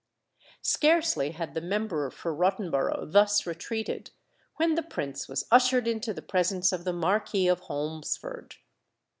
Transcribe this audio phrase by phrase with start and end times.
[0.63, 4.09] Scarcely had the Member for Rottenborough thus retreated,
[4.55, 8.55] when the Prince was ushered into the presence of the Marquis of Holmesford.